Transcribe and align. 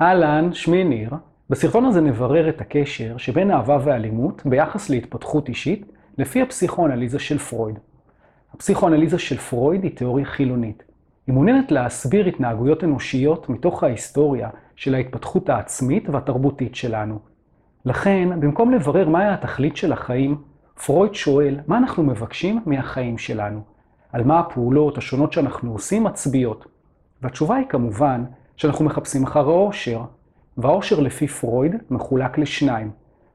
אהלן, 0.00 0.52
שמי 0.52 0.84
ניר. 0.84 1.10
בסרטון 1.50 1.84
הזה 1.84 2.00
נברר 2.00 2.48
את 2.48 2.60
הקשר 2.60 3.16
שבין 3.16 3.50
אהבה 3.50 3.78
ואלימות 3.84 4.42
ביחס 4.44 4.90
להתפתחות 4.90 5.48
אישית 5.48 5.92
לפי 6.18 6.42
הפסיכואנליזה 6.42 7.18
של 7.18 7.38
פרויד. 7.38 7.78
הפסיכואנליזה 8.54 9.18
של 9.18 9.36
פרויד 9.36 9.82
היא 9.82 9.96
תיאוריה 9.96 10.24
חילונית. 10.24 10.82
היא 11.26 11.32
מעוניינת 11.32 11.72
להסביר 11.72 12.26
התנהגויות 12.26 12.84
אנושיות 12.84 13.48
מתוך 13.48 13.82
ההיסטוריה 13.82 14.50
של 14.76 14.94
ההתפתחות 14.94 15.48
העצמית 15.48 16.08
והתרבותית 16.08 16.74
שלנו. 16.74 17.18
לכן, 17.84 18.40
במקום 18.40 18.70
לברר 18.70 19.08
מהי 19.08 19.28
התכלית 19.28 19.76
של 19.76 19.92
החיים, 19.92 20.36
פרויד 20.86 21.14
שואל 21.14 21.60
מה 21.66 21.78
אנחנו 21.78 22.02
מבקשים 22.02 22.60
מהחיים 22.66 23.18
שלנו, 23.18 23.60
על 24.12 24.24
מה 24.24 24.40
הפעולות 24.40 24.98
השונות 24.98 25.32
שאנחנו 25.32 25.72
עושים 25.72 26.04
מצביעות. 26.04 26.66
והתשובה 27.22 27.56
היא 27.56 27.66
כמובן 27.68 28.24
שאנחנו 28.56 28.84
מחפשים 28.84 29.22
אחר 29.22 29.48
האושר, 29.48 30.00
והאושר 30.56 31.00
לפי 31.00 31.28
פרויד 31.28 31.74
מחולק 31.90 32.38
לשניים, 32.38 32.90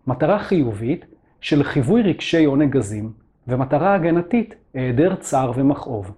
מטרה 0.07 0.39
חיובית 0.39 1.05
של 1.41 1.63
חיווי 1.63 2.01
רגשי 2.01 2.45
עונג 2.45 2.71
גזים, 2.71 3.11
ומטרה 3.47 3.93
הגנתית, 3.93 4.55
היעדר 4.73 5.15
צער 5.15 5.51
ומכאוב. 5.55 6.11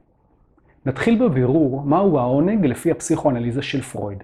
נתחיל 0.85 1.27
בבירור 1.27 1.81
מהו 1.85 2.19
העונג 2.19 2.65
לפי 2.65 2.91
הפסיכואנליזה 2.91 3.61
של 3.61 3.81
פרויד. 3.81 4.23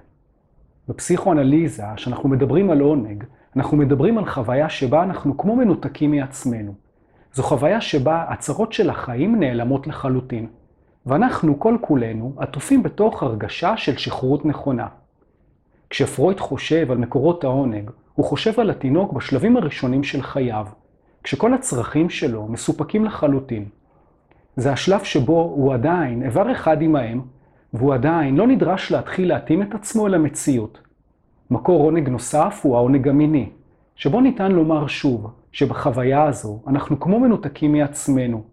בפסיכואנליזה, 0.87 1.83
כשאנחנו 1.95 2.29
מדברים 2.29 2.69
על 2.69 2.79
עונג, 2.79 3.23
אנחנו 3.55 3.77
מדברים 3.77 4.17
על 4.17 4.25
חוויה 4.25 4.69
שבה 4.69 5.03
אנחנו 5.03 5.37
כמו 5.37 5.55
מנותקים 5.55 6.11
מעצמנו. 6.11 6.73
זו 7.33 7.43
חוויה 7.43 7.81
שבה 7.81 8.25
הצרות 8.29 8.73
של 8.73 8.89
החיים 8.89 9.39
נעלמות 9.39 9.87
לחלוטין, 9.87 10.47
ואנחנו 11.05 11.59
כל 11.59 11.77
כולנו 11.81 12.33
עטופים 12.37 12.83
בתוך 12.83 13.23
הרגשה 13.23 13.77
של 13.77 13.97
שחרות 13.97 14.45
נכונה. 14.45 14.87
כשפרויד 15.89 16.39
חושב 16.39 16.91
על 16.91 16.97
מקורות 16.97 17.43
העונג, 17.43 17.91
הוא 18.13 18.25
חושב 18.25 18.59
על 18.59 18.69
התינוק 18.69 19.13
בשלבים 19.13 19.57
הראשונים 19.57 20.03
של 20.03 20.21
חייו, 20.21 20.65
כשכל 21.23 21.53
הצרכים 21.53 22.09
שלו 22.09 22.47
מסופקים 22.47 23.05
לחלוטין. 23.05 23.65
זה 24.55 24.71
השלב 24.71 25.03
שבו 25.03 25.41
הוא 25.41 25.73
עדיין 25.73 26.23
איבר 26.23 26.51
אחד 26.51 26.81
עם 26.81 26.95
האם, 26.95 27.21
והוא 27.73 27.93
עדיין 27.93 28.35
לא 28.35 28.47
נדרש 28.47 28.91
להתחיל 28.91 29.27
להתאים 29.27 29.61
את 29.61 29.75
עצמו 29.75 30.07
אל 30.07 30.13
המציאות. 30.13 30.79
מקור 31.51 31.83
עונג 31.83 32.09
נוסף 32.09 32.59
הוא 32.63 32.75
העונג 32.75 33.07
המיני, 33.07 33.49
שבו 33.95 34.21
ניתן 34.21 34.51
לומר 34.51 34.87
שוב, 34.87 35.31
שבחוויה 35.51 36.23
הזו 36.23 36.59
אנחנו 36.67 36.99
כמו 36.99 37.19
מנותקים 37.19 37.71
מעצמנו. 37.71 38.43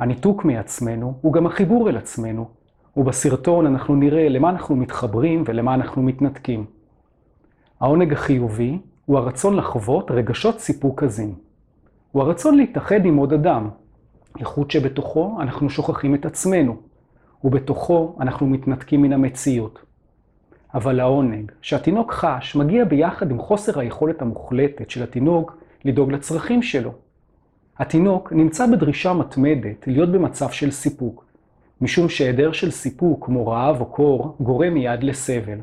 הניתוק 0.00 0.44
מעצמנו 0.44 1.14
הוא 1.20 1.32
גם 1.32 1.46
החיבור 1.46 1.88
אל 1.88 1.96
עצמנו, 1.96 2.48
ובסרטון 2.96 3.66
אנחנו 3.66 3.94
נראה 3.94 4.28
למה 4.28 4.50
אנחנו 4.50 4.76
מתחברים 4.76 5.44
ולמה 5.46 5.74
אנחנו 5.74 6.02
מתנתקים. 6.02 6.64
העונג 7.80 8.12
החיובי 8.12 8.78
הוא 9.06 9.18
הרצון 9.18 9.56
לחוות 9.56 10.10
רגשות 10.10 10.60
סיפוק 10.60 11.02
עזים. 11.02 11.34
הוא 12.12 12.22
הרצון 12.22 12.56
להתאחד 12.56 13.04
עם 13.04 13.16
עוד 13.16 13.32
אדם, 13.32 13.68
איכות 14.38 14.70
שבתוכו 14.70 15.38
אנחנו 15.40 15.70
שוכחים 15.70 16.14
את 16.14 16.26
עצמנו, 16.26 16.76
ובתוכו 17.44 18.16
אנחנו 18.20 18.46
מתנתקים 18.46 19.02
מן 19.02 19.12
המציאות. 19.12 19.78
אבל 20.74 21.00
העונג 21.00 21.52
שהתינוק 21.62 22.12
חש 22.12 22.56
מגיע 22.56 22.84
ביחד 22.84 23.30
עם 23.30 23.38
חוסר 23.38 23.80
היכולת 23.80 24.22
המוחלטת 24.22 24.90
של 24.90 25.02
התינוק 25.02 25.56
לדאוג 25.84 26.12
לצרכים 26.12 26.62
שלו. 26.62 26.92
התינוק 27.80 28.32
נמצא 28.32 28.66
בדרישה 28.66 29.12
מתמדת 29.12 29.86
להיות 29.86 30.12
במצב 30.12 30.50
של 30.50 30.70
סיפוק, 30.70 31.24
משום 31.80 32.08
שהיעדר 32.08 32.52
של 32.52 32.70
סיפוק, 32.70 33.26
כמו 33.26 33.46
רעב 33.46 33.80
או 33.80 33.86
קור, 33.86 34.36
גורם 34.40 34.74
מיד 34.74 35.02
לסבל. 35.02 35.58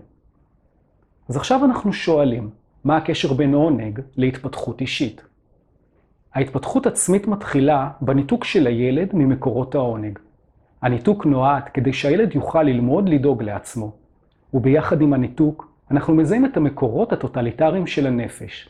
אז 1.29 1.37
עכשיו 1.37 1.65
אנחנו 1.65 1.93
שואלים, 1.93 2.49
מה 2.83 2.97
הקשר 2.97 3.33
בין 3.33 3.53
עונג 3.53 4.01
להתפתחות 4.15 4.81
אישית? 4.81 5.21
ההתפתחות 6.33 6.87
עצמית 6.87 7.27
מתחילה 7.27 7.89
בניתוק 8.01 8.43
של 8.43 8.67
הילד 8.67 9.09
ממקורות 9.13 9.75
העונג. 9.75 10.19
הניתוק 10.81 11.25
נועד 11.25 11.63
כדי 11.73 11.93
שהילד 11.93 12.35
יוכל 12.35 12.63
ללמוד 12.63 13.09
לדאוג 13.09 13.43
לעצמו, 13.43 13.91
וביחד 14.53 15.01
עם 15.01 15.13
הניתוק, 15.13 15.71
אנחנו 15.91 16.15
מזהים 16.15 16.45
את 16.45 16.57
המקורות 16.57 17.13
הטוטליטריים 17.13 17.87
של 17.87 18.07
הנפש. 18.07 18.69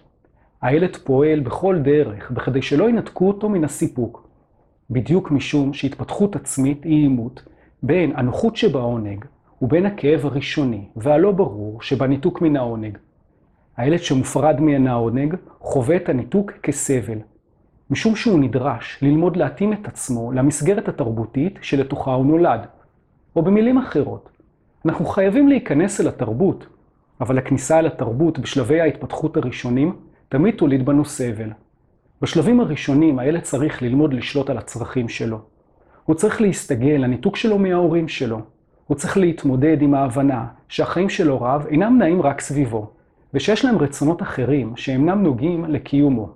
הילד 0.61 0.95
פועל 0.95 1.39
בכל 1.39 1.79
דרך 1.79 2.31
בכדי 2.31 2.61
שלא 2.61 2.89
ינתקו 2.89 3.27
אותו 3.27 3.49
מן 3.49 3.63
הסיפוק, 3.63 4.27
בדיוק 4.89 5.31
משום 5.31 5.73
שהתפתחות 5.73 6.35
עצמית 6.35 6.83
היא 6.83 7.01
עימות 7.01 7.43
בין 7.83 8.11
הנוחות 8.15 8.55
שבעונג 8.55 9.25
ובין 9.61 9.85
הכאב 9.85 10.25
הראשוני 10.25 10.85
והלא 10.95 11.31
ברור 11.31 11.81
שבניתוק 11.81 12.41
מן 12.41 12.55
העונג. 12.55 12.97
הילד 13.77 13.99
שמופרד 13.99 14.61
מן 14.61 14.87
העונג 14.87 15.35
חווה 15.59 15.95
את 15.95 16.09
הניתוק 16.09 16.51
כסבל, 16.51 17.17
משום 17.89 18.15
שהוא 18.15 18.39
נדרש 18.39 18.99
ללמוד 19.01 19.37
להתאים 19.37 19.73
את 19.73 19.87
עצמו 19.87 20.31
למסגרת 20.31 20.87
התרבותית 20.87 21.59
שלתוכה 21.61 22.13
הוא 22.13 22.25
נולד. 22.25 22.65
או 23.35 23.41
במילים 23.41 23.77
אחרות, 23.77 24.29
אנחנו 24.85 25.05
חייבים 25.05 25.47
להיכנס 25.47 26.01
אל 26.01 26.07
התרבות, 26.07 26.67
אבל 27.21 27.37
הכניסה 27.37 27.79
אל 27.79 27.87
התרבות 27.87 28.39
בשלבי 28.39 28.81
ההתפתחות 28.81 29.37
הראשונים 29.37 29.95
תמיד 30.29 30.55
תוליד 30.55 30.85
בנו 30.85 31.05
סבל. 31.05 31.49
בשלבים 32.21 32.59
הראשונים 32.59 33.19
הילד 33.19 33.41
צריך 33.41 33.81
ללמוד 33.81 34.13
לשלוט 34.13 34.49
על 34.49 34.57
הצרכים 34.57 35.09
שלו. 35.09 35.39
הוא 36.05 36.15
צריך 36.15 36.41
להסתגל 36.41 36.97
לניתוק 36.99 37.35
שלו 37.35 37.59
מההורים 37.59 38.07
שלו. 38.07 38.41
הוא 38.87 38.97
צריך 38.97 39.17
להתמודד 39.17 39.81
עם 39.81 39.93
ההבנה 39.93 40.45
שהחיים 40.69 41.09
של 41.09 41.29
הוריו 41.29 41.61
אינם 41.69 41.97
נעים 41.97 42.21
רק 42.21 42.41
סביבו, 42.41 42.91
ושיש 43.33 43.65
להם 43.65 43.77
רצונות 43.77 44.21
אחרים 44.21 44.75
שאינם 44.75 45.23
נוגעים 45.23 45.65
לקיומו. 45.65 46.29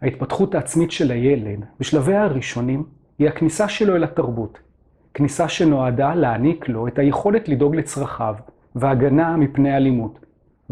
ההתפתחות 0.00 0.54
העצמית 0.54 0.90
של 0.90 1.10
הילד 1.10 1.64
בשלביה 1.80 2.24
הראשונים 2.24 2.84
היא 3.18 3.28
הכניסה 3.28 3.68
שלו 3.68 3.96
אל 3.96 4.04
התרבות. 4.04 4.58
כניסה 5.14 5.48
שנועדה 5.48 6.14
להעניק 6.14 6.68
לו 6.68 6.88
את 6.88 6.98
היכולת 6.98 7.48
לדאוג 7.48 7.76
לצרכיו 7.76 8.34
והגנה 8.76 9.36
מפני 9.36 9.76
אלימות. 9.76 10.21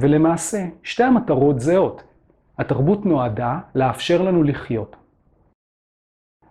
ולמעשה, 0.01 0.67
שתי 0.83 1.03
המטרות 1.03 1.61
זהות. 1.61 2.03
התרבות 2.59 3.07
נועדה 3.07 3.59
לאפשר 3.75 4.23
לנו 4.23 4.43
לחיות. 4.43 4.97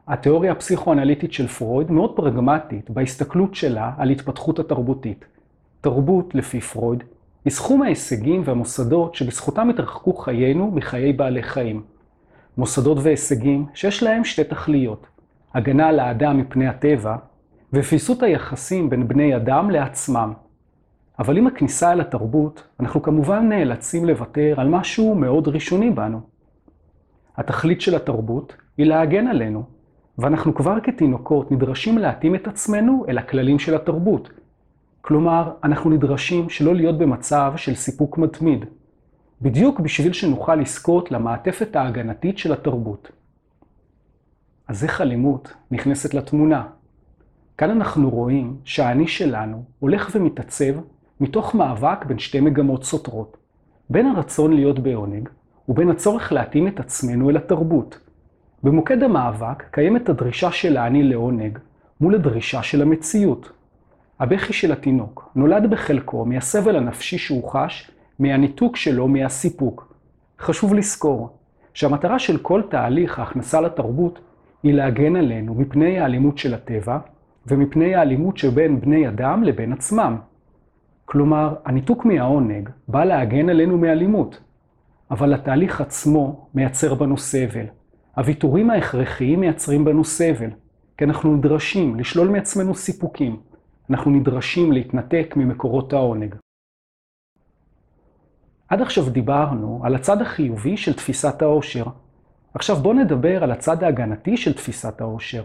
התיאוריה 0.08 0.52
הפסיכואנליטית 0.52 1.34
של 1.34 1.48
פרויד 1.48 1.92
מאוד 1.92 2.16
פרגמטית 2.16 2.90
בהסתכלות 2.90 3.56
שלה 3.56 3.92
על 3.98 4.10
התפתחות 4.10 4.60
התרבותית. 4.60 5.26
תרבות, 5.82 6.36
לפי 6.36 6.62
פרויד, 6.62 7.04
היא 7.46 7.54
סכום 7.54 7.82
ההישגים 7.82 8.42
והמוסדות 8.46 9.16
שבזכותם 9.16 9.70
התרחקו 9.70 10.14
חיינו 10.14 10.72
מחיי 10.72 11.14
בעלי 11.14 11.44
חיים. 11.44 11.84
מוסדות 12.58 12.98
והישגים 13.02 13.66
שיש 13.74 14.04
להם 14.04 14.24
שתי 14.24 14.44
תכליות, 14.44 15.08
הגנה 15.54 15.88
על 15.88 16.00
האדם 16.00 16.38
מפני 16.38 16.68
הטבע, 16.68 17.16
ופיסות 17.74 18.24
היחסים 18.24 18.90
בין 18.90 19.08
בני 19.08 19.36
אדם 19.36 19.70
לעצמם. 19.70 20.34
אבל 21.20 21.38
עם 21.38 21.48
הכניסה 21.48 21.92
אל 21.92 22.02
התרבות, 22.02 22.68
אנחנו 22.80 23.02
כמובן 23.02 23.50
נאלצים 23.50 24.06
לוותר 24.06 24.54
על 24.58 24.68
משהו 24.68 25.16
מאוד 25.16 25.48
ראשוני 25.48 25.90
בנו. 25.92 26.22
התכלית 27.38 27.82
של 27.82 27.96
התרבות 27.96 28.56
היא 28.78 28.86
להגן 28.86 29.28
עלינו, 29.28 29.64
ואנחנו 30.18 30.56
כבר 30.56 30.80
כתינוקות 30.84 31.52
נדרשים 31.52 31.98
להתאים 31.98 32.36
את 32.36 32.48
עצמנו 32.48 33.06
אל 33.10 33.18
הכללים 33.18 33.60
של 33.60 33.76
התרבות. 33.76 34.30
כלומר, 35.02 35.52
אנחנו 35.64 35.90
נדרשים 35.90 36.50
שלא 36.50 36.76
להיות 36.76 36.98
במצב 36.98 37.54
של 37.56 37.76
סיפוק 37.76 38.18
מתמיד, 38.18 38.66
בדיוק 39.42 39.80
בשביל 39.80 40.14
שנוכל 40.14 40.56
לזכות 40.56 41.12
למעטפת 41.12 41.76
ההגנתית 41.76 42.38
של 42.38 42.54
התרבות. 42.54 43.12
אז 44.68 44.84
איך 44.84 45.02
אלימות 45.02 45.54
נכנסת 45.72 46.14
לתמונה? 46.14 46.68
כאן 47.58 47.70
אנחנו 47.70 48.10
רואים 48.10 48.58
שהאני 48.64 49.08
שלנו 49.08 49.64
הולך 49.80 50.12
ומתעצב 50.16 50.74
מתוך 51.20 51.56
מאבק 51.56 52.06
בין 52.06 52.20
שתי 52.20 52.40
מגמות 52.40 52.84
סותרות, 52.84 53.38
בין 53.90 54.06
הרצון 54.06 54.54
להיות 54.54 54.80
בעונג 54.80 55.30
ובין 55.70 55.90
הצורך 55.90 56.32
להתאים 56.32 56.68
את 56.68 56.80
עצמנו 56.80 57.30
אל 57.30 57.38
התרבות. 57.38 58.00
במוקד 58.64 59.04
המאבק 59.04 59.64
קיימת 59.72 60.10
הדרישה 60.10 60.52
של 60.52 60.78
האני 60.78 61.04
לעונג 61.04 61.58
מול 62.02 62.16
הדרישה 62.16 62.64
של 62.64 62.82
המציאות. 62.82 63.52
הבכי 64.20 64.54
של 64.54 64.72
התינוק 64.72 65.32
נולד 65.36 65.70
בחלקו 65.70 66.26
מהסבל 66.26 66.76
הנפשי 66.76 67.18
שהוא 67.18 67.50
חש 67.50 67.92
מהניתוק 68.20 68.76
שלו 68.76 69.08
מהסיפוק. 69.08 69.94
חשוב 70.40 70.74
לזכור 70.74 71.30
שהמטרה 71.74 72.20
של 72.20 72.38
כל 72.38 72.62
תהליך 72.70 73.20
ההכנסה 73.20 73.62
לתרבות 73.62 74.20
היא 74.64 74.74
להגן 74.74 75.16
עלינו 75.16 75.56
מפני 75.56 76.00
האלימות 76.00 76.38
של 76.38 76.54
הטבע 76.54 76.98
ומפני 77.48 77.96
האלימות 77.96 78.38
שבין 78.38 78.82
בני 78.82 79.08
אדם 79.08 79.44
לבין 79.44 79.74
עצמם. 79.74 80.18
כלומר, 81.12 81.56
הניתוק 81.66 82.06
מהעונג 82.06 82.70
בא 82.88 83.04
להגן 83.04 83.50
עלינו 83.50 83.78
מאלימות, 83.78 84.42
אבל 85.12 85.34
התהליך 85.34 85.82
עצמו 85.82 86.48
מייצר 86.54 86.94
בנו 86.94 87.18
סבל. 87.18 87.66
הוויתורים 88.16 88.70
ההכרחיים 88.70 89.40
מייצרים 89.40 89.86
בנו 89.86 90.04
סבל, 90.04 90.50
כי 90.98 91.06
אנחנו 91.06 91.36
נדרשים 91.36 92.00
לשלול 92.00 92.28
מעצמנו 92.28 92.76
סיפוקים. 92.76 93.40
אנחנו 93.90 94.12
נדרשים 94.12 94.72
להתנתק 94.72 95.34
ממקורות 95.38 95.94
העונג. 95.94 96.36
עד 98.68 98.82
עכשיו 98.82 99.10
דיברנו 99.10 99.82
על 99.84 99.96
הצד 99.96 100.22
החיובי 100.22 100.78
של 100.78 100.94
תפיסת 100.94 101.42
העושר. 101.42 101.86
עכשיו 102.54 102.76
בואו 102.76 102.94
נדבר 102.94 103.44
על 103.44 103.52
הצד 103.52 103.84
ההגנתי 103.84 104.38
של 104.38 104.54
תפיסת 104.54 105.02
העושר. 105.02 105.44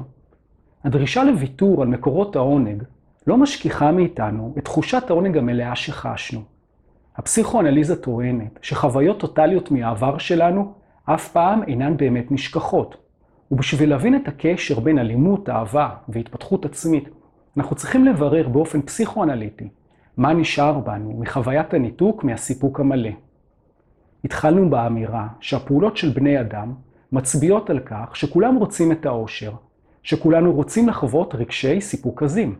הדרישה 0.84 1.25
לוויתור 1.25 1.82
על 1.82 1.88
מקורות 1.88 2.37
העונג 2.37 2.82
לא 3.26 3.37
משכיחה 3.37 3.93
מאיתנו 3.93 4.55
את 4.59 4.65
תחושת 4.65 5.11
העונג 5.11 5.38
המלאה 5.38 5.76
שחשנו. 5.76 6.41
הפסיכואנליזה 7.17 8.03
טוענת 8.03 8.59
שחוויות 8.62 9.21
טוטליות 9.21 9.71
מהעבר 9.71 10.19
שלנו 10.19 10.73
אף 11.05 11.29
פעם 11.29 11.62
אינן 11.62 11.97
באמת 11.97 12.32
נשכחות. 12.32 12.97
ובשביל 13.50 13.91
להבין 13.91 14.17
את 14.17 14.29
הקשר 14.29 14.81
בין 14.81 14.99
אלימות, 14.99 15.49
אהבה 15.49 15.91
והתפתחות 16.09 16.65
עצמית, 16.65 17.09
אנחנו 17.56 17.76
צריכים 17.76 18.05
לברר 18.05 18.49
באופן 18.49 18.82
פסיכואנליטי 18.82 19.69
מה 20.17 20.32
נשאר 20.32 20.79
בנו 20.79 21.12
מחוויית 21.19 21.75
הניתוק 21.75 22.25
מהסיפוק 22.25 22.81
המלא. 22.81 23.11
התחלנו 24.25 24.71
באמירה 24.71 25.29
שהפעולות 25.41 25.97
של 25.97 26.09
בני 26.09 26.41
אדם 26.41 26.75
מצביעות 27.12 27.71
על 27.71 27.81
כך 27.81 28.17
שכולם 28.17 28.56
רוצים 28.56 28.93
את 28.93 29.06
האושר, 29.06 29.53
שכולנו 30.03 30.53
רוצים 30.53 30.88
לחוות 30.88 31.35
רגשי 31.35 31.81
סיפוק 31.81 32.23
עזים. 32.23 32.56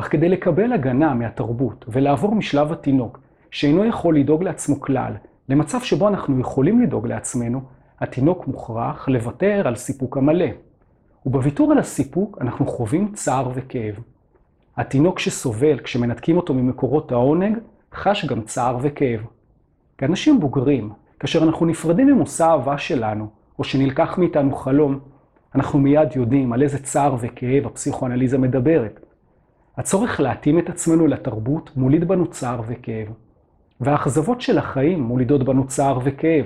אך 0.00 0.12
כדי 0.12 0.28
לקבל 0.28 0.72
הגנה 0.72 1.14
מהתרבות 1.14 1.84
ולעבור 1.88 2.34
משלב 2.34 2.72
התינוק, 2.72 3.18
שאינו 3.50 3.84
יכול 3.84 4.16
לדאוג 4.16 4.42
לעצמו 4.42 4.80
כלל, 4.80 5.12
למצב 5.48 5.80
שבו 5.80 6.08
אנחנו 6.08 6.40
יכולים 6.40 6.80
לדאוג 6.80 7.06
לעצמנו, 7.06 7.60
התינוק 8.00 8.46
מוכרח 8.46 9.08
לוותר 9.08 9.62
על 9.68 9.76
סיפוק 9.76 10.16
המלא. 10.16 10.46
ובוויתור 11.26 11.72
על 11.72 11.78
הסיפוק 11.78 12.38
אנחנו 12.40 12.66
חווים 12.66 13.12
צער 13.12 13.50
וכאב. 13.54 13.94
התינוק 14.76 15.18
שסובל 15.18 15.78
כשמנתקים 15.78 16.36
אותו 16.36 16.54
ממקורות 16.54 17.12
העונג, 17.12 17.58
חש 17.94 18.24
גם 18.24 18.40
צער 18.40 18.78
וכאב. 18.82 19.20
כאנשים 19.98 20.40
בוגרים, 20.40 20.90
כאשר 21.18 21.42
אנחנו 21.42 21.66
נפרדים 21.66 22.06
ממושא 22.06 22.44
האהבה 22.44 22.78
שלנו, 22.78 23.28
או 23.58 23.64
שנלקח 23.64 24.18
מאיתנו 24.18 24.54
חלום, 24.54 24.98
אנחנו 25.54 25.78
מיד 25.78 26.08
יודעים 26.16 26.52
על 26.52 26.62
איזה 26.62 26.78
צער 26.78 27.16
וכאב 27.20 27.66
הפסיכואנליזה 27.66 28.38
מדברת. 28.38 29.09
הצורך 29.76 30.20
להתאים 30.20 30.58
את 30.58 30.68
עצמנו 30.68 31.06
לתרבות 31.06 31.70
מוליד 31.76 32.08
בנו 32.08 32.26
צער 32.26 32.60
וכאב. 32.66 33.06
והאכזבות 33.80 34.40
של 34.40 34.58
החיים 34.58 35.02
מולידות 35.02 35.42
בנו 35.42 35.66
צער 35.66 35.98
וכאב. 36.04 36.44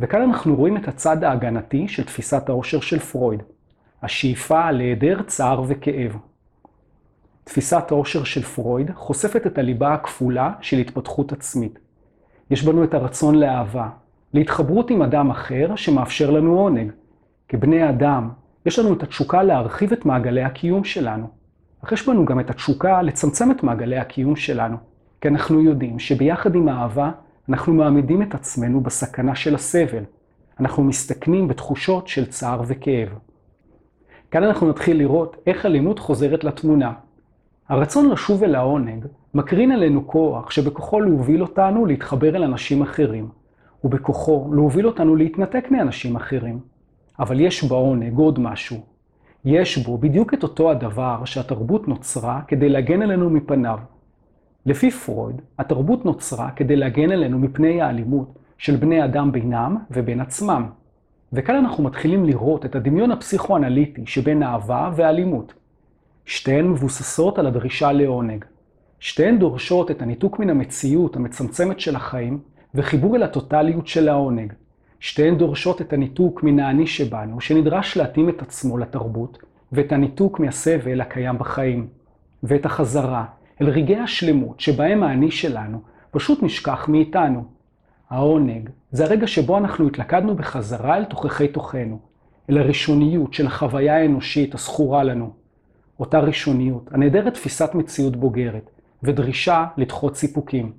וכאן 0.00 0.22
אנחנו 0.22 0.56
רואים 0.56 0.76
את 0.76 0.88
הצד 0.88 1.24
ההגנתי 1.24 1.88
של 1.88 2.04
תפיסת 2.04 2.48
העושר 2.48 2.80
של 2.80 2.98
פרויד, 2.98 3.42
השאיפה 4.02 4.70
להיעדר 4.70 5.22
צער 5.22 5.62
וכאב. 5.68 6.16
תפיסת 7.44 7.90
העושר 7.90 8.24
של 8.24 8.42
פרויד 8.42 8.90
חושפת 8.94 9.46
את 9.46 9.58
הליבה 9.58 9.94
הכפולה 9.94 10.52
של 10.60 10.78
התפתחות 10.78 11.32
עצמית. 11.32 11.78
יש 12.50 12.64
בנו 12.64 12.84
את 12.84 12.94
הרצון 12.94 13.34
לאהבה, 13.34 13.88
להתחברות 14.34 14.90
עם 14.90 15.02
אדם 15.02 15.30
אחר 15.30 15.76
שמאפשר 15.76 16.30
לנו 16.30 16.60
עונג. 16.60 16.92
כבני 17.48 17.88
אדם, 17.88 18.30
יש 18.66 18.78
לנו 18.78 18.92
את 18.92 19.02
התשוקה 19.02 19.42
להרחיב 19.42 19.92
את 19.92 20.04
מעגלי 20.06 20.42
הקיום 20.42 20.84
שלנו. 20.84 21.37
אך 21.84 21.92
יש 21.92 22.08
בנו 22.08 22.24
גם 22.24 22.40
את 22.40 22.50
התשוקה 22.50 23.02
לצמצם 23.02 23.50
את 23.50 23.62
מעגלי 23.62 23.98
הקיום 23.98 24.36
שלנו, 24.36 24.76
כי 25.20 25.28
אנחנו 25.28 25.62
יודעים 25.62 25.98
שביחד 25.98 26.54
עם 26.54 26.68
האהבה, 26.68 27.10
אנחנו 27.48 27.74
מעמידים 27.74 28.22
את 28.22 28.34
עצמנו 28.34 28.80
בסכנה 28.80 29.34
של 29.34 29.54
הסבל. 29.54 30.02
אנחנו 30.60 30.84
מסתכנים 30.84 31.48
בתחושות 31.48 32.08
של 32.08 32.26
צער 32.26 32.62
וכאב. 32.66 33.08
כאן 34.30 34.42
אנחנו 34.42 34.68
נתחיל 34.68 34.98
לראות 34.98 35.36
איך 35.46 35.66
אלימות 35.66 35.98
חוזרת 35.98 36.44
לתמונה. 36.44 36.92
הרצון 37.68 38.10
לשוב 38.10 38.44
אל 38.44 38.54
העונג 38.54 39.06
מקרין 39.34 39.72
עלינו 39.72 40.06
כוח 40.06 40.50
שבכוחו 40.50 41.00
להוביל 41.00 41.42
אותנו 41.42 41.86
להתחבר 41.86 42.36
אל 42.36 42.42
אנשים 42.42 42.82
אחרים, 42.82 43.28
ובכוחו 43.84 44.48
להוביל 44.52 44.86
אותנו 44.86 45.16
להתנתק 45.16 45.70
מאנשים 45.70 46.16
אחרים. 46.16 46.60
אבל 47.18 47.40
יש 47.40 47.64
בעונג 47.64 48.18
עוד 48.18 48.38
משהו. 48.38 48.97
יש 49.44 49.78
בו 49.78 49.98
בדיוק 49.98 50.34
את 50.34 50.42
אותו 50.42 50.70
הדבר 50.70 51.24
שהתרבות 51.24 51.88
נוצרה 51.88 52.40
כדי 52.48 52.68
להגן 52.68 53.02
עלינו 53.02 53.30
מפניו. 53.30 53.78
לפי 54.66 54.90
פרויד, 54.90 55.42
התרבות 55.58 56.04
נוצרה 56.04 56.50
כדי 56.50 56.76
להגן 56.76 57.12
עלינו 57.12 57.38
מפני 57.38 57.82
האלימות 57.82 58.38
של 58.58 58.76
בני 58.76 59.04
אדם 59.04 59.32
בינם 59.32 59.76
ובין 59.90 60.20
עצמם. 60.20 60.66
וכאן 61.32 61.54
אנחנו 61.54 61.84
מתחילים 61.84 62.24
לראות 62.24 62.64
את 62.64 62.76
הדמיון 62.76 63.10
הפסיכואנליטי 63.10 64.06
שבין 64.06 64.42
אהבה 64.42 64.90
ואלימות. 64.96 65.54
שתיהן 66.24 66.68
מבוססות 66.68 67.38
על 67.38 67.46
הדרישה 67.46 67.92
לעונג. 67.92 68.44
שתיהן 69.00 69.38
דורשות 69.38 69.90
את 69.90 70.02
הניתוק 70.02 70.38
מן 70.38 70.50
המציאות 70.50 71.16
המצמצמת 71.16 71.80
של 71.80 71.96
החיים 71.96 72.38
וחיבור 72.74 73.16
אל 73.16 73.22
הטוטליות 73.22 73.86
של 73.86 74.08
העונג. 74.08 74.52
שתיהן 75.00 75.38
דורשות 75.38 75.80
את 75.80 75.92
הניתוק 75.92 76.42
מן 76.42 76.60
האני 76.60 76.86
שבנו, 76.86 77.40
שנדרש 77.40 77.96
להתאים 77.96 78.28
את 78.28 78.42
עצמו 78.42 78.78
לתרבות, 78.78 79.38
ואת 79.72 79.92
הניתוק 79.92 80.40
מהסבל 80.40 81.00
הקיים 81.00 81.38
בחיים, 81.38 81.88
ואת 82.42 82.66
החזרה 82.66 83.24
אל 83.62 83.68
רגעי 83.68 83.98
השלמות 83.98 84.60
שבהם 84.60 85.02
האני 85.02 85.30
שלנו 85.30 85.80
פשוט 86.10 86.42
נשכח 86.42 86.88
מאיתנו. 86.88 87.44
העונג 88.10 88.70
זה 88.92 89.04
הרגע 89.04 89.26
שבו 89.26 89.58
אנחנו 89.58 89.86
התלכדנו 89.86 90.34
בחזרה 90.34 90.96
אל 90.96 91.04
תוככי 91.04 91.48
תוכנו, 91.48 91.98
אל 92.50 92.58
הראשוניות 92.58 93.34
של 93.34 93.46
החוויה 93.46 93.96
האנושית 93.96 94.54
הזכורה 94.54 95.04
לנו. 95.04 95.32
אותה 96.00 96.20
ראשוניות, 96.20 96.88
הנעדרת 96.92 97.34
תפיסת 97.34 97.74
מציאות 97.74 98.16
בוגרת, 98.16 98.70
ודרישה 99.02 99.66
לדחות 99.76 100.16
סיפוקים. 100.16 100.72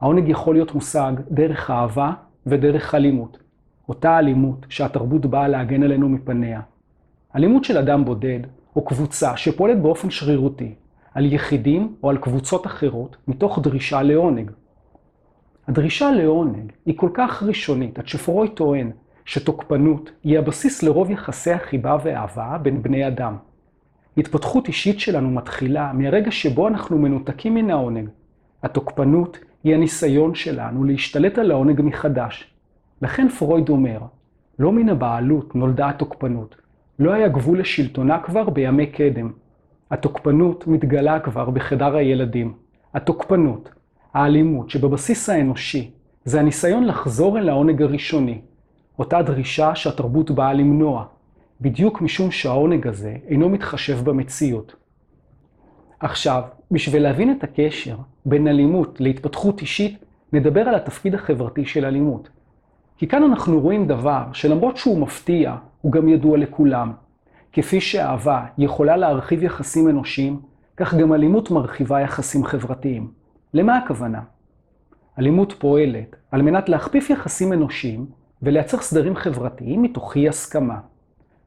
העונג 0.00 0.28
יכול 0.28 0.54
להיות 0.54 0.74
מושג 0.74 1.12
דרך 1.30 1.70
אהבה 1.70 2.12
ודרך 2.48 2.94
אלימות. 2.94 3.38
אותה 3.88 4.18
אלימות 4.18 4.66
שהתרבות 4.68 5.26
באה 5.26 5.48
להגן 5.48 5.82
עלינו 5.82 6.08
מפניה. 6.08 6.60
אלימות 7.36 7.64
של 7.64 7.78
אדם 7.78 8.04
בודד, 8.04 8.40
או 8.76 8.84
קבוצה 8.84 9.36
שפועלת 9.36 9.82
באופן 9.82 10.10
שרירותי, 10.10 10.74
על 11.14 11.32
יחידים 11.32 11.94
או 12.02 12.10
על 12.10 12.18
קבוצות 12.18 12.66
אחרות, 12.66 13.16
מתוך 13.28 13.58
דרישה 13.58 14.02
לעונג. 14.02 14.50
הדרישה 15.68 16.10
לעונג 16.10 16.72
היא 16.86 16.98
כל 16.98 17.10
כך 17.14 17.42
ראשונית, 17.42 17.98
עד 17.98 18.08
שפרוי 18.08 18.48
טוען 18.48 18.90
שתוקפנות 19.24 20.10
היא 20.24 20.38
הבסיס 20.38 20.82
לרוב 20.82 21.10
יחסי 21.10 21.52
החיבה 21.52 21.96
ואהבה 22.02 22.58
בין 22.62 22.82
בני 22.82 23.06
אדם. 23.06 23.36
התפתחות 24.16 24.68
אישית 24.68 25.00
שלנו 25.00 25.30
מתחילה 25.30 25.92
מהרגע 25.92 26.30
שבו 26.30 26.68
אנחנו 26.68 26.98
מנותקים 26.98 27.54
מן 27.54 27.70
העונג. 27.70 28.08
התוקפנות 28.62 29.38
היא 29.64 29.74
הניסיון 29.74 30.34
שלנו 30.34 30.84
להשתלט 30.84 31.38
על 31.38 31.50
העונג 31.50 31.82
מחדש. 31.82 32.54
לכן 33.02 33.28
פרויד 33.28 33.68
אומר, 33.68 33.98
לא 34.58 34.72
מן 34.72 34.88
הבעלות 34.88 35.54
נולדה 35.54 35.88
התוקפנות. 35.88 36.56
לא 36.98 37.12
היה 37.12 37.28
גבול 37.28 37.60
לשלטונה 37.60 38.18
כבר 38.18 38.50
בימי 38.50 38.86
קדם. 38.86 39.32
התוקפנות 39.90 40.66
מתגלה 40.66 41.20
כבר 41.20 41.50
בחדר 41.50 41.96
הילדים. 41.96 42.54
התוקפנות, 42.94 43.70
האלימות 44.14 44.70
שבבסיס 44.70 45.28
האנושי, 45.28 45.90
זה 46.24 46.40
הניסיון 46.40 46.84
לחזור 46.84 47.38
אל 47.38 47.48
העונג 47.48 47.82
הראשוני. 47.82 48.40
אותה 48.98 49.22
דרישה 49.22 49.74
שהתרבות 49.74 50.30
באה 50.30 50.52
למנוע, 50.52 51.04
בדיוק 51.60 52.00
משום 52.00 52.30
שהעונג 52.30 52.86
הזה 52.86 53.16
אינו 53.28 53.48
מתחשב 53.48 54.04
במציאות. 54.04 54.74
עכשיו, 56.00 56.42
בשביל 56.70 57.02
להבין 57.02 57.32
את 57.32 57.44
הקשר 57.44 57.96
בין 58.26 58.48
אלימות 58.48 59.00
להתפתחות 59.00 59.60
אישית, 59.60 60.04
נדבר 60.32 60.60
על 60.60 60.74
התפקיד 60.74 61.14
החברתי 61.14 61.64
של 61.64 61.84
אלימות. 61.84 62.28
כי 62.96 63.08
כאן 63.08 63.22
אנחנו 63.22 63.60
רואים 63.60 63.86
דבר 63.86 64.24
שלמרות 64.32 64.76
שהוא 64.76 65.00
מפתיע, 65.00 65.56
הוא 65.80 65.92
גם 65.92 66.08
ידוע 66.08 66.38
לכולם. 66.38 66.92
כפי 67.52 67.80
שאהבה 67.80 68.44
יכולה 68.58 68.96
להרחיב 68.96 69.42
יחסים 69.42 69.88
אנושיים, 69.88 70.40
כך 70.76 70.94
גם 70.94 71.14
אלימות 71.14 71.50
מרחיבה 71.50 72.00
יחסים 72.00 72.44
חברתיים. 72.44 73.10
למה 73.54 73.76
הכוונה? 73.76 74.20
אלימות 75.18 75.52
פועלת 75.58 76.16
על 76.30 76.42
מנת 76.42 76.68
להכפיף 76.68 77.10
יחסים 77.10 77.52
אנושיים 77.52 78.06
ולייצר 78.42 78.78
סדרים 78.78 79.16
חברתיים 79.16 79.82
מתוך 79.82 80.16
אי 80.16 80.28
הסכמה. 80.28 80.78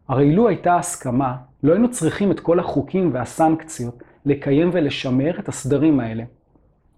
הרי 0.08 0.36
לו 0.36 0.48
הייתה 0.48 0.78
הסכמה, 0.78 1.36
לא 1.64 1.74
היינו 1.74 1.92
צריכים 1.92 2.32
את 2.32 2.40
כל 2.40 2.60
החוקים 2.60 3.10
והסנקציות 3.14 4.04
לקיים 4.26 4.70
ולשמר 4.74 5.40
את 5.40 5.50
הסדרים 5.50 6.00
האלה. 6.00 6.24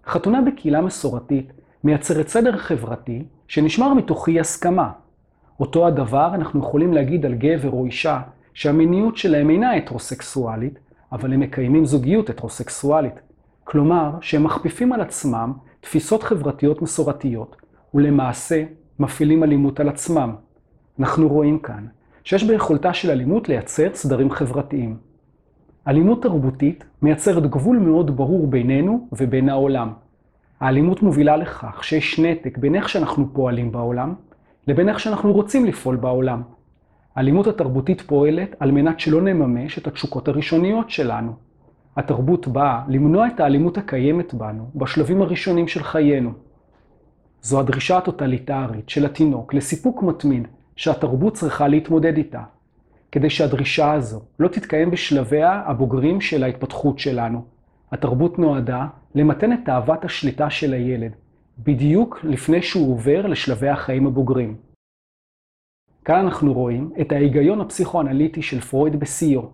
חתונה 0.06 0.40
בקהילה 0.40 0.80
מסורתית 0.80 1.52
מייצרת 1.84 2.28
סדר 2.28 2.56
חברתי 2.56 3.24
שנשמר 3.48 3.94
מתוך 3.94 4.28
אי 4.28 4.40
הסכמה. 4.40 4.90
אותו 5.60 5.86
הדבר 5.86 6.34
אנחנו 6.34 6.60
יכולים 6.60 6.92
להגיד 6.92 7.26
על 7.26 7.34
גבר 7.34 7.70
או 7.70 7.86
אישה 7.86 8.20
שהמיניות 8.54 9.16
שלהם 9.16 9.50
אינה 9.50 9.74
הטרוסקסואלית, 9.74 10.78
אבל 11.12 11.32
הם 11.32 11.40
מקיימים 11.40 11.84
זוגיות 11.84 12.30
הטרוסקסואלית. 12.30 13.14
כלומר, 13.64 14.10
שהם 14.20 14.44
מכפיפים 14.44 14.92
על 14.92 15.00
עצמם 15.00 15.52
תפיסות 15.80 16.22
חברתיות 16.22 16.82
מסורתיות, 16.82 17.56
ולמעשה 17.94 18.64
מפעילים 18.98 19.44
אלימות 19.44 19.80
על 19.80 19.88
עצמם. 19.88 20.34
אנחנו 21.00 21.28
רואים 21.28 21.58
כאן 21.58 21.86
שיש 22.24 22.44
ביכולתה 22.44 22.94
של 22.94 23.10
אלימות 23.10 23.48
לייצר 23.48 23.88
סדרים 23.94 24.30
חברתיים. 24.30 24.96
אלימות 25.88 26.22
תרבותית 26.22 26.84
מייצרת 27.02 27.46
גבול 27.46 27.78
מאוד 27.78 28.16
ברור 28.16 28.46
בינינו 28.46 29.08
ובין 29.12 29.48
העולם. 29.48 29.92
האלימות 30.60 31.02
מובילה 31.02 31.36
לכך 31.36 31.84
שיש 31.84 32.20
נתק 32.20 32.58
בין 32.58 32.74
איך 32.74 32.88
שאנחנו 32.88 33.26
פועלים 33.32 33.72
בעולם, 33.72 34.14
לבין 34.66 34.88
איך 34.88 35.00
שאנחנו 35.00 35.32
רוצים 35.32 35.64
לפעול 35.64 35.96
בעולם. 35.96 36.42
האלימות 37.16 37.46
התרבותית 37.46 38.00
פועלת 38.00 38.56
על 38.60 38.70
מנת 38.70 39.00
שלא 39.00 39.22
נממש 39.22 39.78
את 39.78 39.86
התשוקות 39.86 40.28
הראשוניות 40.28 40.90
שלנו. 40.90 41.32
התרבות 41.96 42.48
באה 42.48 42.82
למנוע 42.88 43.26
את 43.26 43.40
האלימות 43.40 43.78
הקיימת 43.78 44.34
בנו 44.34 44.70
בשלבים 44.74 45.22
הראשונים 45.22 45.68
של 45.68 45.82
חיינו. 45.82 46.32
זו 47.42 47.60
הדרישה 47.60 47.98
הטוטליטרית 47.98 48.88
של 48.88 49.06
התינוק 49.06 49.54
לסיפוק 49.54 50.02
מתמיד 50.02 50.48
שהתרבות 50.76 51.34
צריכה 51.34 51.68
להתמודד 51.68 52.16
איתה, 52.16 52.42
כדי 53.14 53.30
שהדרישה 53.30 53.92
הזו 53.92 54.20
לא 54.38 54.48
תתקיים 54.48 54.90
בשלביה 54.90 55.62
הבוגרים 55.66 56.20
של 56.20 56.44
ההתפתחות 56.44 56.98
שלנו. 56.98 57.44
התרבות 57.92 58.38
נועדה 58.38 58.86
למתן 59.14 59.52
את 59.52 59.58
תאוות 59.64 60.04
השליטה 60.04 60.50
של 60.50 60.72
הילד, 60.72 61.12
בדיוק 61.58 62.24
לפני 62.24 62.62
שהוא 62.62 62.92
עובר 62.92 63.26
לשלבי 63.26 63.68
החיים 63.68 64.06
הבוגרים. 64.06 64.56
כאן 66.04 66.24
אנחנו 66.24 66.52
רואים 66.52 66.90
את 67.00 67.12
ההיגיון 67.12 67.60
הפסיכואנליטי 67.60 68.42
של 68.42 68.60
פרויד 68.60 69.00
בשיאו. 69.00 69.50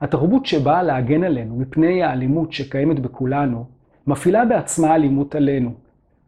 התרבות 0.00 0.46
שבאה 0.46 0.82
להגן 0.82 1.24
עלינו 1.24 1.56
מפני 1.56 2.02
האלימות 2.02 2.52
שקיימת 2.52 3.00
בכולנו, 3.00 3.66
מפעילה 4.06 4.44
בעצמה 4.44 4.94
אלימות 4.94 5.34
עלינו. 5.34 5.74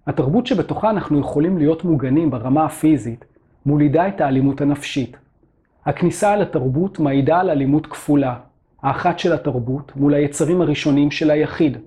התרבות 0.06 0.46
שבתוכה 0.46 0.90
אנחנו 0.90 1.20
יכולים 1.20 1.58
להיות 1.58 1.84
מוגנים 1.84 2.30
ברמה 2.30 2.64
הפיזית, 2.64 3.24
מולידה 3.66 4.08
את 4.08 4.20
האלימות 4.20 4.60
הנפשית. 4.60 5.16
הכניסה 5.86 6.34
אל 6.34 6.42
התרבות 6.42 6.98
מעידה 6.98 7.40
על 7.40 7.50
אלימות 7.50 7.86
כפולה, 7.86 8.36
האחת 8.82 9.18
של 9.18 9.32
התרבות 9.32 9.92
מול 9.96 10.14
היצרים 10.14 10.60
הראשוניים 10.60 11.10
של 11.10 11.30
היחיד, 11.30 11.78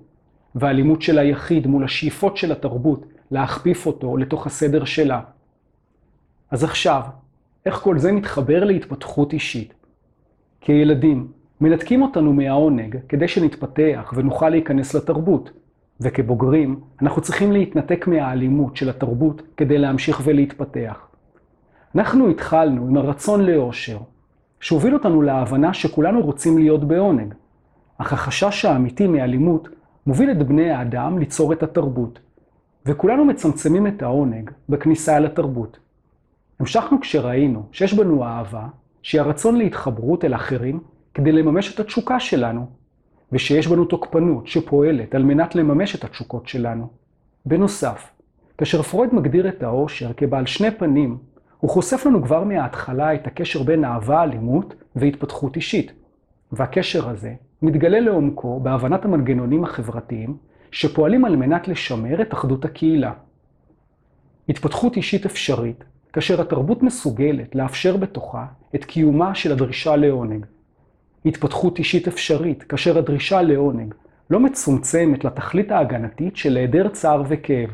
והאלימות 0.54 1.02
של 1.02 1.18
היחיד 1.18 1.66
מול 1.66 1.84
השאיפות 1.84 2.36
של 2.36 2.52
התרבות 2.52 3.06
להכפיף 3.30 3.86
אותו 3.86 4.16
לתוך 4.16 4.46
הסדר 4.46 4.84
שלה. 4.84 5.20
אז 6.50 6.64
עכשיו, 6.64 7.02
איך 7.66 7.74
כל 7.74 7.98
זה 7.98 8.12
מתחבר 8.12 8.64
להתפתחות 8.64 9.32
אישית? 9.32 9.74
כילדים, 10.60 11.28
מנתקים 11.60 12.02
אותנו 12.02 12.32
מהעונג 12.32 12.96
כדי 13.08 13.28
שנתפתח 13.28 14.12
ונוכל 14.16 14.48
להיכנס 14.48 14.94
לתרבות, 14.94 15.50
וכבוגרים, 16.00 16.80
אנחנו 17.02 17.22
צריכים 17.22 17.52
להתנתק 17.52 18.06
מהאלימות 18.06 18.76
של 18.76 18.90
התרבות 18.90 19.42
כדי 19.56 19.78
להמשיך 19.78 20.20
ולהתפתח. 20.24 21.06
אנחנו 21.94 22.28
התחלנו 22.28 22.86
עם 22.88 22.96
הרצון 22.96 23.40
לאושר, 23.40 23.98
שהוביל 24.60 24.94
אותנו 24.94 25.22
להבנה 25.22 25.74
שכולנו 25.74 26.20
רוצים 26.20 26.58
להיות 26.58 26.84
בעונג, 26.84 27.34
אך 27.98 28.12
החשש 28.12 28.64
האמיתי 28.64 29.06
מאלימות 29.06 29.68
מוביל 30.06 30.30
את 30.30 30.46
בני 30.46 30.70
האדם 30.70 31.18
ליצור 31.18 31.52
את 31.52 31.62
התרבות, 31.62 32.18
וכולנו 32.86 33.24
מצמצמים 33.24 33.86
את 33.86 34.02
העונג 34.02 34.50
בכניסה 34.68 35.16
אל 35.16 35.26
התרבות. 35.26 35.78
המשכנו 36.60 37.00
כשראינו 37.00 37.62
שיש 37.72 37.94
בנו 37.94 38.24
אהבה, 38.24 38.66
שהיא 39.02 39.20
הרצון 39.20 39.56
להתחברות 39.56 40.24
אל 40.24 40.34
אחרים 40.34 40.80
כדי 41.14 41.32
לממש 41.32 41.74
את 41.74 41.80
התשוקה 41.80 42.20
שלנו, 42.20 42.66
ושיש 43.32 43.66
בנו 43.66 43.84
תוקפנות 43.84 44.46
שפועלת 44.46 45.14
על 45.14 45.22
מנת 45.22 45.54
לממש 45.54 45.94
את 45.94 46.04
התשוקות 46.04 46.48
שלנו. 46.48 46.88
בנוסף, 47.46 48.10
כאשר 48.58 48.82
פרויד 48.82 49.14
מגדיר 49.14 49.48
את 49.48 49.62
האושר 49.62 50.12
כבעל 50.12 50.46
שני 50.46 50.70
פנים, 50.70 51.18
הוא 51.64 51.70
חושף 51.70 52.06
לנו 52.06 52.22
כבר 52.22 52.44
מההתחלה 52.44 53.14
את 53.14 53.26
הקשר 53.26 53.62
בין 53.62 53.84
אהבה, 53.84 54.22
אלימות 54.22 54.74
והתפתחות 54.96 55.56
אישית. 55.56 55.92
והקשר 56.52 57.08
הזה 57.08 57.34
מתגלה 57.62 58.00
לעומקו 58.00 58.60
בהבנת 58.60 59.04
המנגנונים 59.04 59.64
החברתיים 59.64 60.36
שפועלים 60.70 61.24
על 61.24 61.36
מנת 61.36 61.68
לשמר 61.68 62.22
את 62.22 62.34
אחדות 62.34 62.64
הקהילה. 62.64 63.12
התפתחות 64.48 64.96
אישית 64.96 65.26
אפשרית 65.26 65.84
כאשר 66.12 66.40
התרבות 66.40 66.82
מסוגלת 66.82 67.54
לאפשר 67.54 67.96
בתוכה 67.96 68.46
את 68.74 68.84
קיומה 68.84 69.34
של 69.34 69.52
הדרישה 69.52 69.96
לעונג. 69.96 70.46
התפתחות 71.26 71.78
אישית 71.78 72.08
אפשרית 72.08 72.62
כאשר 72.62 72.98
הדרישה 72.98 73.42
לעונג 73.42 73.94
לא 74.30 74.40
מצומצמת 74.40 75.24
לתכלית 75.24 75.70
ההגנתית 75.70 76.36
של 76.36 76.56
היעדר 76.56 76.88
צער 76.88 77.22
וכאב. 77.28 77.70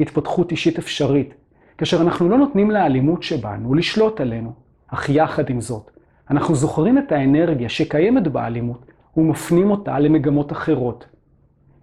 התפתחות 0.00 0.50
אישית 0.50 0.78
אפשרית 0.78 1.34
כאשר 1.78 2.00
אנחנו 2.02 2.28
לא 2.28 2.38
נותנים 2.38 2.70
לאלימות 2.70 3.22
שבנו 3.22 3.74
לשלוט 3.74 4.20
עלינו, 4.20 4.52
אך 4.88 5.08
יחד 5.08 5.50
עם 5.50 5.60
זאת, 5.60 5.90
אנחנו 6.30 6.54
זוכרים 6.54 6.98
את 6.98 7.12
האנרגיה 7.12 7.68
שקיימת 7.68 8.28
באלימות 8.28 8.86
ומפנים 9.16 9.70
אותה 9.70 9.98
למגמות 9.98 10.52
אחרות. 10.52 11.06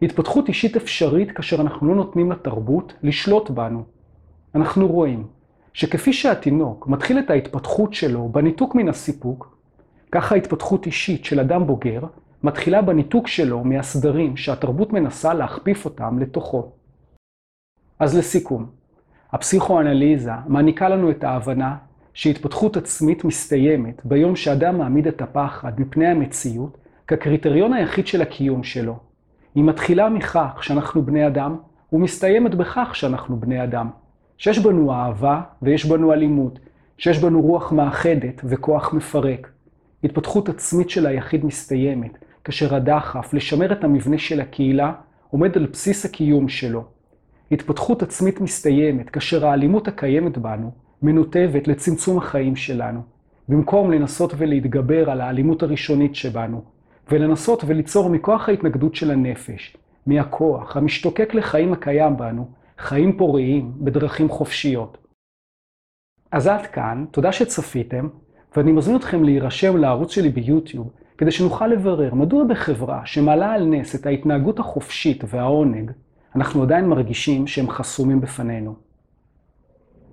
התפתחות 0.02 0.48
אישית 0.48 0.76
אפשרית 0.76 1.32
כאשר 1.32 1.62
אנחנו 1.62 1.88
לא 1.88 1.96
נותנים 1.96 2.32
לתרבות 2.32 2.94
לשלוט 3.04 3.50
בנו. 3.50 3.84
אנחנו 4.56 4.88
רואים 4.88 5.28
שכפי 5.74 6.14
שהתינוק 6.14 6.88
מתחיל 6.88 7.20
את 7.20 7.30
ההתפתחות 7.30 7.94
שלו 7.94 8.30
בניתוק 8.32 8.76
מן 8.76 8.90
הסיפוק, 8.90 9.58
ככה 10.12 10.36
התפתחות 10.36 10.86
אישית 10.86 11.26
של 11.26 11.40
אדם 11.40 11.68
בוגר 11.68 12.02
מתחילה 12.44 12.82
בניתוק 12.82 13.28
שלו 13.28 13.64
מהסדרים 13.64 14.38
שהתרבות 14.38 14.94
מנסה 14.94 15.34
להכפיף 15.34 15.86
אותם 15.86 16.20
לתוכו. 16.20 16.72
אז 18.00 18.18
לסיכום, 18.18 18.66
הפסיכואנליזה 19.36 20.32
מעניקה 20.48 20.90
לנו 20.90 21.12
את 21.12 21.24
ההבנה 21.24 21.76
שהתפתחות 22.14 22.78
עצמית 22.78 23.26
מסתיימת 23.26 24.06
ביום 24.06 24.36
שאדם 24.36 24.78
מעמיד 24.78 25.08
את 25.08 25.22
הפחד 25.22 25.80
מפני 25.80 26.08
המציאות 26.08 26.78
כקריטריון 27.08 27.74
היחיד 27.74 28.08
של 28.08 28.22
הקיום 28.22 28.64
שלו. 28.64 28.98
היא 29.56 29.64
מתחילה 29.64 30.10
מכך 30.10 30.60
שאנחנו 30.62 31.06
בני 31.06 31.28
אדם, 31.28 31.58
ומסתיימת 31.94 32.56
בכך 32.56 32.92
שאנחנו 32.94 33.40
בני 33.40 33.64
אדם. 33.64 33.90
שיש 34.38 34.60
בנו 34.60 34.94
אהבה 34.94 35.42
ויש 35.62 35.86
בנו 35.86 36.14
אלימות, 36.14 36.60
שיש 36.98 37.20
בנו 37.20 37.42
רוח 37.42 37.72
מאחדת 37.72 38.42
וכוח 38.44 38.94
מפרק. 38.94 39.50
התפתחות 40.04 40.50
עצמית 40.50 40.90
של 40.90 41.06
היחיד 41.06 41.46
מסתיימת, 41.46 42.18
כאשר 42.44 42.76
הדחף 42.76 43.34
לשמר 43.34 43.72
את 43.72 43.84
המבנה 43.84 44.18
של 44.18 44.42
הקהילה 44.42 44.94
עומד 45.30 45.58
על 45.58 45.66
בסיס 45.66 46.06
הקיום 46.06 46.50
שלו. 46.50 46.95
התפתחות 47.52 48.04
עצמית 48.04 48.42
מסתיימת 48.42 49.10
כאשר 49.10 49.46
האלימות 49.46 49.88
הקיימת 49.88 50.38
בנו 50.38 50.72
מנותבת 51.02 51.68
לצמצום 51.68 52.18
החיים 52.18 52.56
שלנו, 52.56 53.02
במקום 53.50 53.92
לנסות 53.92 54.34
ולהתגבר 54.38 55.10
על 55.10 55.22
האלימות 55.22 55.64
הראשונית 55.64 56.16
שבנו, 56.16 56.64
ולנסות 57.12 57.64
וליצור 57.68 58.10
מכוח 58.10 58.50
ההתנגדות 58.50 58.96
של 58.96 59.12
הנפש, 59.12 59.78
מהכוח 60.08 60.78
המשתוקק 60.78 61.34
לחיים 61.34 61.74
הקיים 61.74 62.18
בנו, 62.18 62.48
חיים 62.78 63.18
פוריים 63.18 63.72
בדרכים 63.78 64.30
חופשיות. 64.30 64.98
אז 66.32 66.48
עד 66.48 66.66
כאן, 66.68 67.06
תודה 67.12 67.32
שצפיתם, 67.32 68.08
ואני 68.56 68.72
מזמין 68.72 68.98
אתכם 68.98 69.24
להירשם 69.24 69.78
לערוץ 69.78 70.12
שלי 70.12 70.30
ביוטיוב, 70.30 70.90
כדי 71.18 71.32
שנוכל 71.32 71.68
לברר 71.68 72.14
מדוע 72.14 72.44
בחברה 72.44 73.02
שמעלה 73.06 73.54
על 73.54 73.66
נס 73.66 73.96
את 73.96 74.06
ההתנהגות 74.06 74.60
החופשית 74.60 75.24
והעונג, 75.28 75.92
אנחנו 76.36 76.64
עדיין 76.64 76.90
מרגישים 76.90 77.48
שהם 77.48 77.70
חסומים 77.70 78.22
בפנינו. 78.22 78.85